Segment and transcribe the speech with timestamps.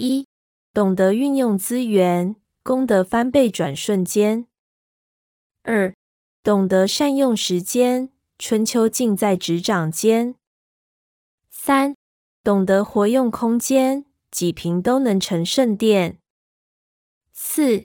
[0.00, 0.26] 一、
[0.72, 4.46] 懂得运用资源，功德翻倍转瞬间；
[5.62, 5.94] 二、
[6.42, 8.08] 懂得善用时间，
[8.38, 10.36] 春秋尽在执掌间；
[11.50, 11.94] 三、
[12.42, 16.14] 懂得活用空间，几瓶都能成圣殿；
[17.34, 17.84] 四、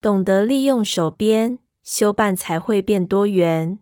[0.00, 3.80] 懂得利用手边，修办才会变多元。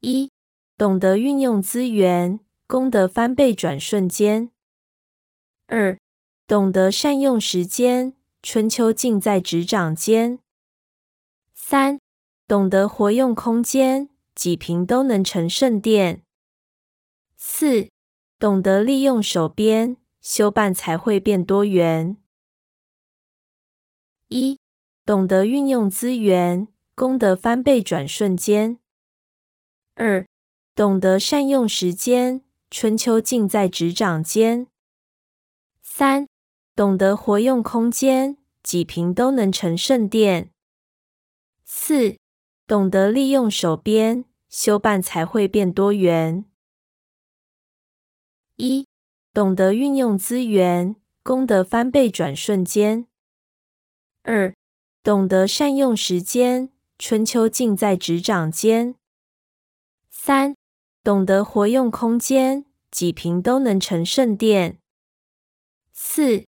[0.00, 0.30] 一、
[0.78, 4.48] 懂得运用资源，功德翻倍转瞬间；
[5.68, 5.98] 二、
[6.46, 10.38] 懂得善用时间，春秋尽在执掌间；
[11.54, 11.98] 三、
[12.46, 16.22] 懂得活用空间，几平都能成圣殿；
[17.36, 17.88] 四、
[18.38, 22.16] 懂得利用手边，修办才会变多元。
[24.28, 24.60] 一、
[25.04, 28.78] 懂得运用资源，功德翻倍转瞬间；
[29.96, 30.24] 二、
[30.76, 34.66] 懂得善用时间，春秋尽在执掌间；
[35.98, 36.28] 三、
[36.74, 40.50] 懂得活用空间，几瓶都能成圣殿；
[41.64, 42.18] 四、
[42.66, 46.44] 懂得利用手边，修办才会变多元。
[48.56, 48.86] 一、
[49.32, 53.06] 懂得运用资源，功德翻倍转瞬间；
[54.22, 54.54] 二、
[55.02, 56.68] 懂得善用时间，
[56.98, 58.96] 春秋尽在执掌间；
[60.10, 60.54] 三、
[61.02, 64.76] 懂得活用空间，几瓶都能成圣殿；
[65.98, 66.44] 四、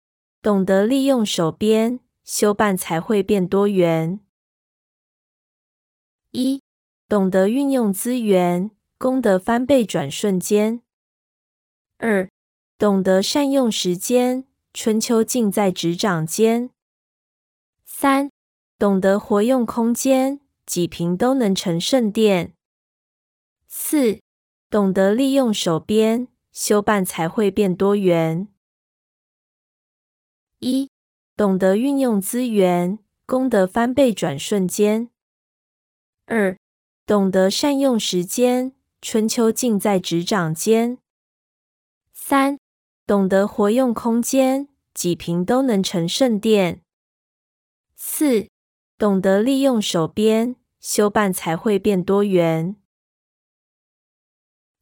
[0.41, 4.21] 懂得利用手边，修办才会变多元。
[6.31, 6.61] 一、
[7.09, 10.79] 懂得运用资源，功德翻倍转瞬间；
[11.97, 12.29] 二、
[12.77, 16.69] 懂得善用时间，春秋尽在执掌间；
[17.83, 18.31] 三、
[18.79, 22.53] 懂得活用空间，几瓶都能成圣殿；
[23.67, 24.21] 四、
[24.69, 28.47] 懂得利用手边，修办才会变多元。
[30.63, 30.89] 一、
[31.35, 35.09] 懂得运用资源，功德翻倍转瞬间。
[36.25, 36.57] 二、
[37.05, 40.99] 懂得善用时间，春秋尽在执掌间；
[42.13, 42.57] 三、
[43.05, 46.77] 懂得活用空间，几瓶都能成圣殿；
[47.97, 48.47] 四、
[48.97, 52.77] 懂得利用手边，修办才会变多元。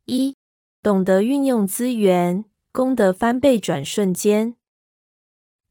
[0.06, 0.36] 一、
[0.84, 4.54] 懂得运用资源，功德翻倍转瞬间；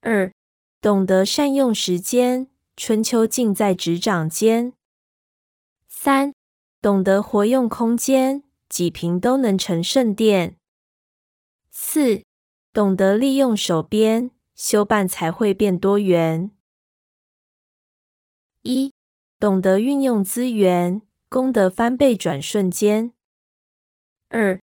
[0.00, 0.32] 二、
[0.80, 4.72] 懂得善用时间，春秋尽在执掌间。
[5.88, 6.32] 三、
[6.80, 10.56] 懂得活用空间，几平都能成圣殿。
[11.70, 12.22] 四、
[12.72, 16.50] 懂得利用手边，修办才会变多元。
[18.62, 18.92] 一、
[19.38, 23.12] 懂得运用资源，功德翻倍转瞬间；
[24.28, 24.58] 二、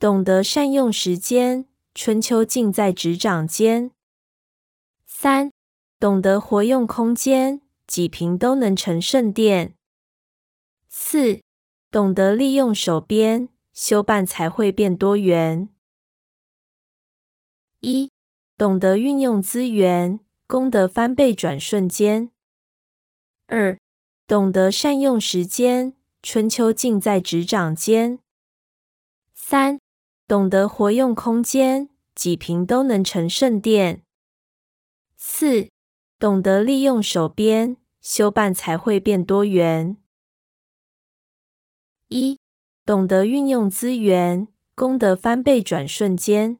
[0.00, 3.90] 懂得善用时间，春秋尽在执掌间；
[5.22, 5.52] 三、
[5.98, 9.74] 懂得活用空间，几瓶都能成圣殿。
[10.88, 11.42] 四、
[11.90, 15.68] 懂得利用手边，修办才会变多元。
[17.80, 18.10] 一、
[18.56, 22.30] 懂得运用资源，功德翻倍转瞬间；
[23.46, 23.78] 二、
[24.26, 28.20] 懂得善用时间，春秋尽在执掌间；
[29.34, 29.78] 三、
[30.26, 34.00] 懂得活用空间，几瓶都能成圣殿；
[35.22, 35.68] 四、
[36.18, 39.98] 懂得利用手边，修办才会变多元。
[42.08, 42.38] 一、
[42.86, 46.56] 懂得运用资源，功德翻倍转瞬间；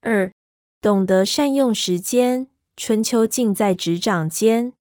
[0.00, 0.32] 二、
[0.80, 4.72] 懂得善用时间，春秋尽在执掌间；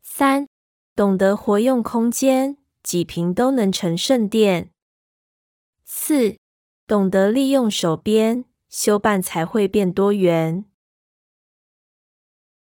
[0.00, 0.48] 三、
[0.96, 4.70] 懂得活用空间，几瓶都能成圣殿；
[5.84, 6.38] 四、
[6.86, 10.64] 懂得利用手边，修办才会变多元。